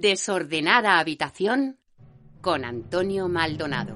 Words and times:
Desordenada 0.00 0.98
habitación 0.98 1.78
con 2.40 2.64
Antonio 2.64 3.28
Maldonado. 3.28 3.94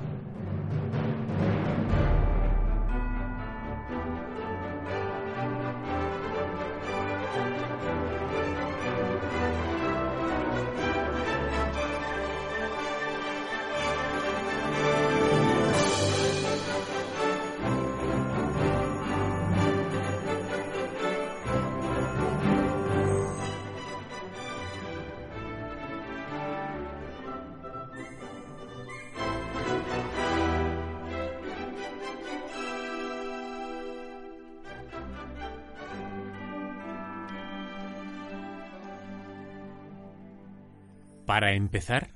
Para 41.26 41.54
empezar, 41.54 42.10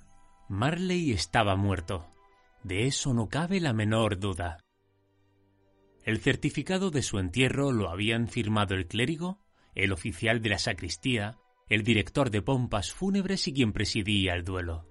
Marley 0.48 1.12
estaba 1.12 1.56
muerto. 1.56 2.06
De 2.62 2.87
eso 2.87 3.15
no 3.15 3.28
cabe 3.28 3.59
la 3.61 3.73
menor 3.73 4.19
duda. 4.19 4.59
El 6.05 6.19
certificado 6.19 6.91
de 6.91 7.03
su 7.03 7.19
entierro 7.19 7.73
lo 7.73 7.91
habían 7.91 8.28
firmado 8.28 8.75
el 8.75 8.87
clérigo, 8.87 9.41
el 9.75 9.92
oficial 9.92 10.42
de 10.42 10.50
la 10.50 10.59
sacristía, 10.59 11.39
el 11.69 11.84
director 11.84 12.31
de 12.31 12.42
pompas 12.42 12.92
fúnebres 12.92 13.48
y 13.48 13.55
quien 13.55 13.73
presidía 13.73 14.34
el 14.34 14.45
duelo. 14.45 14.87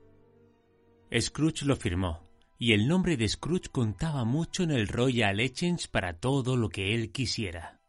Scrooge 1.15 1.65
lo 1.65 1.75
firmó, 1.75 2.27
y 2.57 2.73
el 2.73 2.87
nombre 2.87 3.17
de 3.17 3.27
Scrooge 3.27 3.69
contaba 3.69 4.25
mucho 4.25 4.63
en 4.63 4.71
el 4.71 4.87
Royal 4.87 5.39
Exchange 5.39 5.89
para 5.89 6.19
todo 6.19 6.57
lo 6.57 6.69
que 6.69 6.95
él 6.95 7.11
quisiera. 7.11 7.81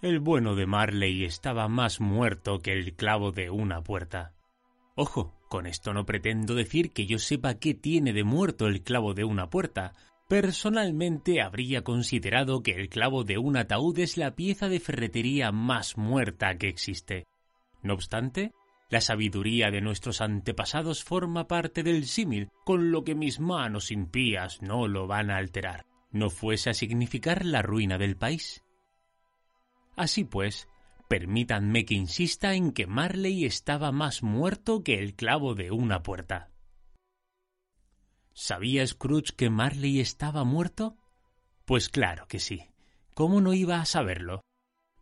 El 0.00 0.18
bueno 0.18 0.54
de 0.54 0.66
Marley 0.66 1.24
estaba 1.24 1.68
más 1.68 2.00
muerto 2.00 2.58
que 2.58 2.72
el 2.72 2.94
clavo 2.94 3.32
de 3.32 3.50
una 3.50 3.82
puerta. 3.82 4.34
Ojo, 4.96 5.34
con 5.54 5.66
esto 5.66 5.94
no 5.94 6.04
pretendo 6.04 6.56
decir 6.56 6.90
que 6.90 7.06
yo 7.06 7.20
sepa 7.20 7.60
qué 7.60 7.74
tiene 7.74 8.12
de 8.12 8.24
muerto 8.24 8.66
el 8.66 8.82
clavo 8.82 9.14
de 9.14 9.22
una 9.22 9.50
puerta. 9.50 9.92
Personalmente 10.28 11.40
habría 11.40 11.84
considerado 11.84 12.60
que 12.60 12.72
el 12.72 12.88
clavo 12.88 13.22
de 13.22 13.38
un 13.38 13.56
ataúd 13.56 13.96
es 14.00 14.16
la 14.16 14.34
pieza 14.34 14.68
de 14.68 14.80
ferretería 14.80 15.52
más 15.52 15.96
muerta 15.96 16.58
que 16.58 16.66
existe. 16.66 17.28
No 17.84 17.94
obstante, 17.94 18.50
la 18.90 19.00
sabiduría 19.00 19.70
de 19.70 19.80
nuestros 19.80 20.20
antepasados 20.20 21.04
forma 21.04 21.46
parte 21.46 21.84
del 21.84 22.06
símil, 22.06 22.50
con 22.64 22.90
lo 22.90 23.04
que 23.04 23.14
mis 23.14 23.38
manos 23.38 23.92
impías 23.92 24.60
no 24.60 24.88
lo 24.88 25.06
van 25.06 25.30
a 25.30 25.36
alterar. 25.36 25.86
¿No 26.10 26.30
fuese 26.30 26.70
a 26.70 26.74
significar 26.74 27.44
la 27.44 27.62
ruina 27.62 27.96
del 27.96 28.16
país? 28.16 28.64
Así 29.94 30.24
pues, 30.24 30.66
Permítanme 31.08 31.84
que 31.84 31.94
insista 31.94 32.54
en 32.54 32.72
que 32.72 32.86
Marley 32.86 33.44
estaba 33.44 33.92
más 33.92 34.22
muerto 34.22 34.82
que 34.82 34.98
el 34.98 35.14
clavo 35.14 35.54
de 35.54 35.70
una 35.70 36.02
puerta. 36.02 36.50
¿Sabía 38.32 38.86
Scrooge 38.86 39.34
que 39.36 39.50
Marley 39.50 40.00
estaba 40.00 40.44
muerto? 40.44 40.96
Pues 41.66 41.88
claro 41.88 42.26
que 42.26 42.40
sí. 42.40 42.70
¿Cómo 43.12 43.40
no 43.40 43.52
iba 43.52 43.80
a 43.80 43.84
saberlo? 43.84 44.40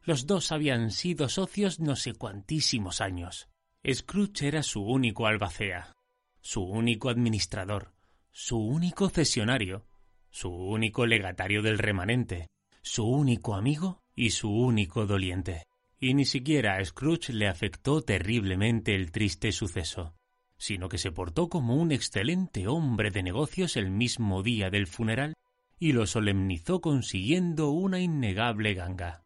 Los 0.03 0.27
dos 0.27 0.51
habían 0.51 0.91
sido 0.91 1.29
socios 1.29 1.79
no 1.79 1.95
sé 1.95 2.15
cuantísimos 2.15 3.01
años. 3.01 3.49
Scrooge 3.89 4.49
era 4.49 4.63
su 4.63 4.83
único 4.83 5.27
albacea, 5.27 5.93
su 6.41 6.63
único 6.63 7.09
administrador, 7.09 7.95
su 8.33 8.59
único 8.59 9.09
cesionario, 9.09 9.87
su 10.31 10.51
único 10.51 11.07
legatario 11.07 11.63
del 11.63 11.79
remanente, 11.79 12.49
su 12.83 13.07
único 13.07 13.55
amigo 13.55 14.03
y 14.15 14.31
su 14.31 14.51
único 14.51 15.07
doliente 15.07 15.65
y 16.03 16.15
ni 16.15 16.25
siquiera 16.25 16.79
a 16.79 16.85
Scrooge 16.85 17.33
le 17.33 17.47
afectó 17.47 18.03
terriblemente 18.03 18.97
el 18.97 19.13
triste 19.13 19.53
suceso, 19.53 20.17
sino 20.59 20.89
que 20.89 20.99
se 20.99 21.13
portó 21.13 21.49
como 21.49 21.77
un 21.77 21.93
excelente 21.93 22.67
hombre 22.67 23.13
de 23.13 23.23
negocios 23.23 23.77
el 23.77 23.89
mismo 23.93 24.43
día 24.43 24.69
del 24.69 24.89
funeral 24.89 25.35
y 25.79 25.93
lo 25.93 26.09
solemnizó 26.09 26.81
consiguiendo 26.81 27.71
una 27.71 28.01
innegable 28.01 28.75
ganga. 28.75 29.23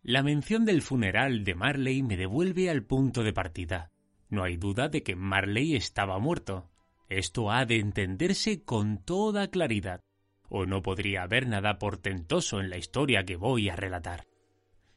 La 0.00 0.22
mención 0.22 0.64
del 0.64 0.80
funeral 0.80 1.42
de 1.42 1.56
Marley 1.56 2.04
me 2.04 2.16
devuelve 2.16 2.70
al 2.70 2.84
punto 2.84 3.24
de 3.24 3.32
partida. 3.32 3.90
No 4.28 4.44
hay 4.44 4.56
duda 4.56 4.88
de 4.88 5.02
que 5.02 5.16
Marley 5.16 5.74
estaba 5.74 6.20
muerto. 6.20 6.70
Esto 7.08 7.50
ha 7.50 7.66
de 7.66 7.80
entenderse 7.80 8.62
con 8.62 9.04
toda 9.04 9.48
claridad, 9.48 10.02
o 10.48 10.66
no 10.66 10.82
podría 10.82 11.24
haber 11.24 11.48
nada 11.48 11.80
portentoso 11.80 12.60
en 12.60 12.70
la 12.70 12.78
historia 12.78 13.24
que 13.24 13.34
voy 13.34 13.70
a 13.70 13.74
relatar. 13.74 14.24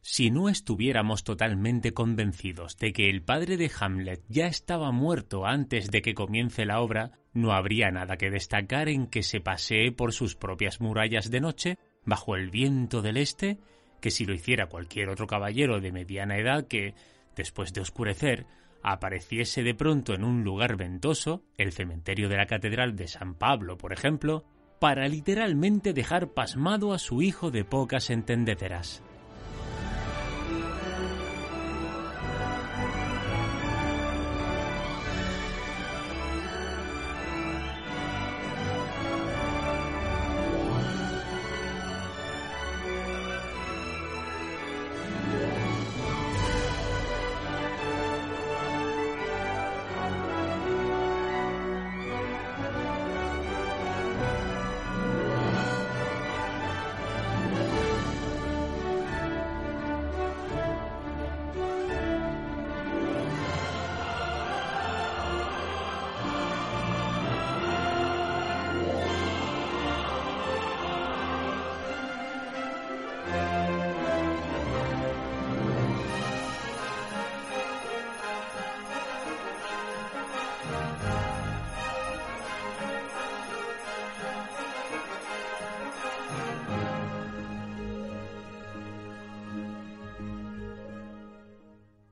Si 0.08 0.30
no 0.30 0.50
estuviéramos 0.50 1.24
totalmente 1.24 1.92
convencidos 1.92 2.78
de 2.78 2.94
que 2.94 3.10
el 3.10 3.24
padre 3.24 3.58
de 3.58 3.72
Hamlet 3.80 4.22
ya 4.30 4.46
estaba 4.46 4.92
muerto 4.92 5.48
antes 5.48 5.90
de 5.90 6.04
que 6.04 6.14
comience 6.14 6.64
la 6.64 6.80
obra, 6.80 7.14
no 7.34 7.54
habría 7.54 7.90
nada 7.90 8.16
que 8.16 8.30
destacar 8.30 8.88
en 8.88 9.08
que 9.08 9.24
se 9.24 9.42
pasee 9.42 9.92
por 9.92 10.14
sus 10.14 10.36
propias 10.36 10.80
murallas 10.80 11.32
de 11.32 11.42
noche, 11.42 11.80
bajo 12.06 12.36
el 12.36 12.52
viento 12.52 13.02
del 13.02 13.18
este, 13.18 13.58
que 14.00 14.12
si 14.12 14.26
lo 14.26 14.36
hiciera 14.36 14.68
cualquier 14.68 15.10
otro 15.10 15.26
caballero 15.26 15.82
de 15.82 15.92
mediana 15.92 16.38
edad 16.38 16.68
que, 16.68 16.94
después 17.36 17.74
de 17.74 17.82
oscurecer, 17.82 18.46
apareciese 18.84 19.64
de 19.64 19.74
pronto 19.74 20.14
en 20.14 20.24
un 20.24 20.44
lugar 20.44 20.78
ventoso, 20.78 21.42
el 21.58 21.72
cementerio 21.72 22.30
de 22.30 22.38
la 22.38 22.46
Catedral 22.46 22.96
de 22.96 23.08
San 23.08 23.34
Pablo, 23.34 23.76
por 23.80 23.92
ejemplo, 23.92 24.46
para 24.80 25.08
literalmente 25.08 25.94
dejar 25.94 26.32
pasmado 26.36 26.94
a 26.94 27.00
su 27.00 27.24
hijo 27.24 27.50
de 27.50 27.66
pocas 27.66 28.12
entendederas. 28.12 29.02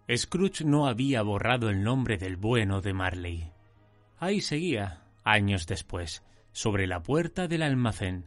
Scrooge 0.09 0.65
no 0.65 0.87
había 0.87 1.21
borrado 1.21 1.69
el 1.69 1.83
nombre 1.83 2.17
del 2.17 2.35
bueno 2.35 2.81
de 2.81 2.93
Marley. 2.93 3.51
Ahí 4.19 4.41
seguía, 4.41 5.03
años 5.23 5.65
después, 5.65 6.23
sobre 6.51 6.87
la 6.87 7.01
puerta 7.01 7.47
del 7.47 7.63
almacén, 7.63 8.25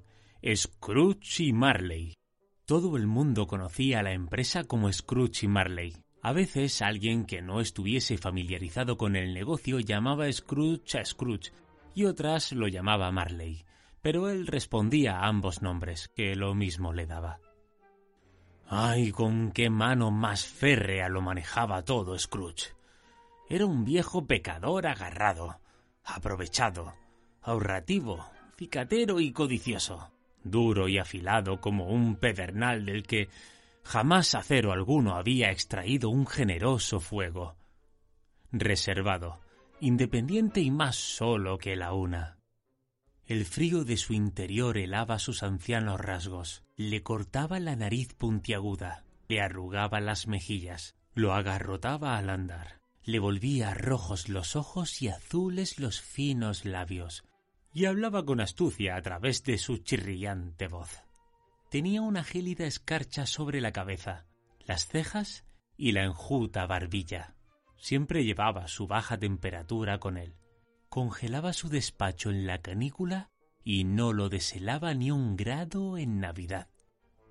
Scrooge 0.55 1.45
y 1.45 1.53
Marley. 1.53 2.15
Todo 2.65 2.97
el 2.97 3.07
mundo 3.07 3.47
conocía 3.47 4.01
a 4.01 4.03
la 4.03 4.13
empresa 4.13 4.65
como 4.65 4.93
Scrooge 4.93 5.45
y 5.45 5.49
Marley. 5.49 5.97
A 6.23 6.33
veces 6.33 6.83
alguien 6.83 7.25
que 7.25 7.43
no 7.43 7.61
estuviese 7.61 8.17
familiarizado 8.17 8.97
con 8.97 9.15
el 9.15 9.35
negocio 9.35 9.79
llamaba 9.79 10.33
Scrooge 10.33 10.99
a 10.99 11.05
Scrooge 11.05 11.53
y 11.95 12.05
otras 12.07 12.53
lo 12.53 12.69
llamaba 12.69 13.13
Marley, 13.13 13.65
pero 14.03 14.29
él 14.29 14.47
respondía 14.47 15.19
a 15.19 15.29
ambos 15.29 15.63
nombres, 15.63 16.09
que 16.15 16.35
lo 16.35 16.55
mismo 16.55 16.93
le 16.93 17.07
daba. 17.07 17.39
Ay, 18.69 19.13
con 19.13 19.53
qué 19.53 19.71
mano 19.71 20.11
más 20.11 20.45
férrea 20.45 21.09
lo 21.09 21.21
manejaba 21.21 21.83
todo 21.83 22.19
Scrooge. 22.19 22.75
Era 23.49 23.65
un 23.65 23.85
viejo 23.85 24.27
pecador 24.27 24.89
agarrado, 24.89 25.61
aprovechado, 26.03 26.95
ahorrativo, 27.43 28.27
cicatero 28.57 29.21
y 29.21 29.31
codicioso, 29.31 30.11
duro 30.43 30.89
y 30.89 30.99
afilado 30.99 31.61
como 31.61 31.87
un 31.87 32.17
pedernal 32.17 32.85
del 32.85 33.05
que 33.05 33.29
jamás 33.85 34.35
acero 34.35 34.73
alguno 34.73 35.15
había 35.15 35.53
extraído 35.53 36.11
un 36.11 36.27
generoso 36.27 36.99
fuego. 36.99 37.55
Reservado, 38.51 39.39
independiente 39.81 40.61
y 40.61 40.73
más 40.73 40.97
solo 40.97 41.59
que 41.59 41.77
la 41.77 41.93
una. 41.93 42.36
El 43.27 43.45
frío 43.45 43.85
de 43.85 43.97
su 43.97 44.13
interior 44.13 44.79
helaba 44.79 45.19
sus 45.19 45.43
ancianos 45.43 46.01
rasgos, 46.01 46.63
le 46.77 47.03
cortaba 47.03 47.59
la 47.59 47.75
nariz 47.75 48.15
puntiaguda, 48.15 49.05
le 49.29 49.41
arrugaba 49.41 50.01
las 50.01 50.29
mejillas, 50.29 50.95
lo 51.13 51.35
agarrotaba 51.35 52.19
al 52.19 52.31
andar, 52.31 52.81
le 53.03 53.19
volvía 53.19 53.75
rojos 53.75 54.29
los 54.29 54.55
ojos 54.55 55.03
y 55.03 55.09
azules 55.09 55.81
los 55.81 56.01
finos 56.01 56.65
labios, 56.65 57.25
y 57.73 57.87
hablaba 57.87 58.25
con 58.25 58.41
astucia 58.41 58.95
a 58.95 59.03
través 59.03 59.43
de 59.43 59.59
su 59.59 59.79
chirriante 59.79 60.69
voz. 60.69 61.03
Tenía 61.69 62.03
una 62.03 62.23
gélida 62.23 62.65
escarcha 62.65 63.27
sobre 63.27 63.61
la 63.61 63.73
cabeza, 63.73 64.25
las 64.67 64.87
cejas 64.87 65.45
y 65.77 65.91
la 65.93 66.05
enjuta 66.05 66.65
barbilla. 66.67 67.35
Siempre 67.77 68.25
llevaba 68.25 68.69
su 68.69 68.87
baja 68.87 69.19
temperatura 69.19 69.99
con 69.99 70.17
él. 70.17 70.37
Congelaba 70.97 71.53
su 71.53 71.69
despacho 71.69 72.31
en 72.31 72.47
la 72.47 72.63
canícula 72.63 73.29
y 73.63 73.85
no 73.85 74.15
lo 74.15 74.31
deshelaba 74.31 74.95
ni 74.95 75.11
un 75.11 75.37
grado 75.37 75.99
en 75.99 76.21
Navidad. 76.21 76.69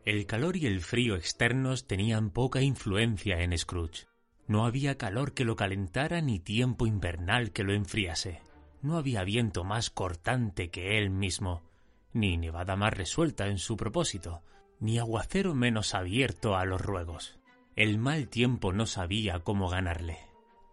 El 0.05 0.27
calor 0.27 0.55
y 0.55 0.67
el 0.67 0.81
frío 0.81 1.15
externos 1.15 1.87
tenían 1.87 2.29
poca 2.29 2.61
influencia 2.61 3.41
en 3.41 3.57
Scrooge. 3.57 4.05
No 4.45 4.67
había 4.67 4.99
calor 4.99 5.33
que 5.33 5.45
lo 5.45 5.55
calentara 5.55 6.21
ni 6.21 6.39
tiempo 6.39 6.85
invernal 6.85 7.53
que 7.53 7.63
lo 7.63 7.73
enfriase. 7.73 8.43
No 8.83 8.97
había 8.97 9.23
viento 9.23 9.63
más 9.63 9.89
cortante 9.89 10.69
que 10.69 10.99
él 10.99 11.09
mismo, 11.09 11.63
ni 12.13 12.37
nevada 12.37 12.75
más 12.75 12.93
resuelta 12.93 13.47
en 13.47 13.57
su 13.57 13.77
propósito, 13.77 14.43
ni 14.79 14.99
aguacero 14.99 15.55
menos 15.55 15.95
abierto 15.95 16.55
a 16.55 16.65
los 16.65 16.81
ruegos. 16.81 17.39
El 17.75 17.97
mal 17.97 18.27
tiempo 18.27 18.73
no 18.73 18.85
sabía 18.85 19.39
cómo 19.39 19.69
ganarle. 19.69 20.19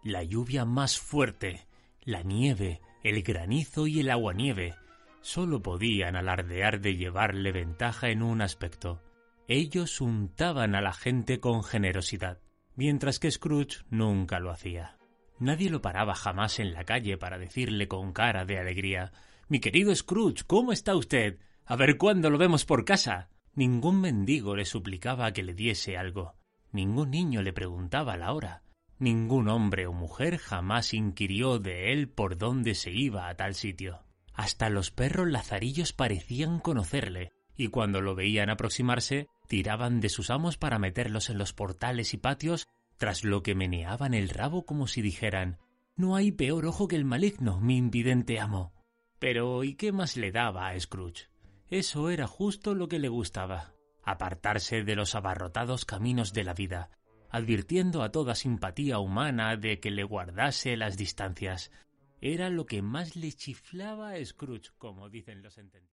La 0.03 0.21
lluvia 0.21 0.63
más 0.63 0.99
fuerte, 0.99 1.65
la 2.05 2.23
nieve, 2.23 2.81
el 3.03 3.21
granizo 3.23 3.87
y 3.87 3.99
el 3.99 4.09
aguanieve 4.09 4.75
sólo 5.21 5.61
podían 5.61 6.15
alardear 6.15 6.81
de 6.81 6.97
llevarle 6.97 7.51
ventaja 7.51 8.09
en 8.09 8.21
un 8.21 8.41
aspecto. 8.41 9.01
Ellos 9.47 10.01
untaban 10.01 10.75
a 10.75 10.81
la 10.81 10.93
gente 10.93 11.39
con 11.39 11.63
generosidad, 11.63 12.39
mientras 12.75 13.19
que 13.19 13.31
Scrooge 13.31 13.83
nunca 13.89 14.39
lo 14.39 14.51
hacía. 14.51 14.97
Nadie 15.39 15.69
lo 15.69 15.81
paraba 15.81 16.13
jamás 16.13 16.59
en 16.59 16.73
la 16.73 16.83
calle 16.83 17.17
para 17.17 17.37
decirle 17.37 17.87
con 17.87 18.11
cara 18.11 18.45
de 18.45 18.59
alegría 18.59 19.13
mi 19.49 19.59
querido 19.59 19.93
Scrooge, 19.93 20.45
¿cómo 20.47 20.71
está 20.71 20.95
usted? 20.95 21.37
A 21.65 21.75
ver 21.75 21.97
cuándo 21.97 22.29
lo 22.29 22.37
vemos 22.37 22.65
por 22.65 22.85
casa. 22.85 23.29
Ningún 23.53 24.01
mendigo 24.01 24.55
le 24.55 24.65
suplicaba 24.65 25.31
que 25.31 25.43
le 25.43 25.53
diese 25.53 25.97
algo. 25.97 26.35
Ningún 26.71 27.11
niño 27.11 27.41
le 27.41 27.53
preguntaba 27.53 28.17
la 28.17 28.33
hora. 28.33 28.63
Ningún 28.99 29.49
hombre 29.49 29.87
o 29.87 29.93
mujer 29.93 30.37
jamás 30.37 30.93
inquirió 30.93 31.59
de 31.59 31.91
él 31.91 32.09
por 32.09 32.37
dónde 32.37 32.75
se 32.75 32.91
iba 32.91 33.27
a 33.27 33.35
tal 33.35 33.55
sitio. 33.55 34.03
Hasta 34.33 34.69
los 34.69 34.91
perros 34.91 35.29
lazarillos 35.29 35.93
parecían 35.93 36.59
conocerle, 36.59 37.31
y 37.55 37.67
cuando 37.67 38.01
lo 38.01 38.15
veían 38.15 38.49
aproximarse, 38.49 39.27
tiraban 39.47 39.99
de 39.99 40.09
sus 40.09 40.29
amos 40.29 40.57
para 40.57 40.79
meterlos 40.79 41.29
en 41.29 41.37
los 41.37 41.53
portales 41.53 42.13
y 42.13 42.17
patios, 42.17 42.67
tras 42.97 43.23
lo 43.23 43.43
que 43.43 43.55
meneaban 43.55 44.13
el 44.13 44.29
rabo 44.29 44.65
como 44.65 44.87
si 44.87 45.01
dijeran 45.01 45.59
No 45.95 46.15
hay 46.15 46.31
peor 46.31 46.65
ojo 46.65 46.87
que 46.87 46.95
el 46.95 47.05
maligno, 47.05 47.59
mi 47.59 47.77
invidente 47.77 48.39
amo. 48.39 48.73
Pero 49.19 49.63
¿y 49.63 49.75
qué 49.75 49.91
más 49.91 50.17
le 50.17 50.31
daba 50.31 50.69
a 50.69 50.79
Scrooge? 50.79 51.29
Eso 51.69 52.09
era 52.09 52.27
justo 52.27 52.75
lo 52.75 52.87
que 52.87 52.99
le 52.99 53.09
gustaba, 53.09 53.73
apartarse 54.03 54.83
de 54.83 54.95
los 54.95 55.15
abarrotados 55.15 55.85
caminos 55.85 56.33
de 56.33 56.43
la 56.43 56.53
vida, 56.53 56.89
advirtiendo 57.33 58.03
a 58.03 58.11
toda 58.11 58.35
simpatía 58.35 58.99
humana 58.99 59.57
de 59.57 59.79
que 59.79 59.89
le 59.89 60.03
guardase 60.03 60.77
las 60.77 60.97
distancias. 60.97 61.71
Era 62.21 62.49
lo 62.49 62.67
que 62.67 62.81
más 62.83 63.15
le 63.15 63.33
chiflaba 63.33 64.11
a 64.11 64.23
Scrooge, 64.23 64.69
como 64.77 65.09
dicen 65.09 65.41
los 65.41 65.57
entendidos. 65.57 65.91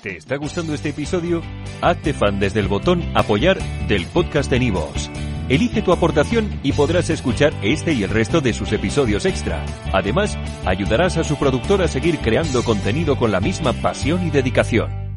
¿Te 0.00 0.16
está 0.16 0.36
gustando 0.36 0.74
este 0.74 0.90
episodio? 0.90 1.42
Hazte 1.82 2.14
fan 2.14 2.38
desde 2.38 2.60
el 2.60 2.68
botón 2.68 3.02
apoyar 3.16 3.58
del 3.88 4.06
podcast 4.06 4.48
de 4.48 4.60
Nivos. 4.60 5.10
Elige 5.48 5.82
tu 5.82 5.92
aportación 5.92 6.60
y 6.62 6.72
podrás 6.72 7.10
escuchar 7.10 7.52
este 7.60 7.92
y 7.94 8.04
el 8.04 8.10
resto 8.10 8.40
de 8.40 8.52
sus 8.52 8.70
episodios 8.70 9.26
extra. 9.26 9.64
Además, 9.92 10.38
ayudarás 10.66 11.16
a 11.16 11.24
su 11.24 11.36
productor 11.36 11.82
a 11.82 11.88
seguir 11.88 12.18
creando 12.18 12.62
contenido 12.62 13.16
con 13.16 13.32
la 13.32 13.40
misma 13.40 13.72
pasión 13.72 14.24
y 14.24 14.30
dedicación. 14.30 15.07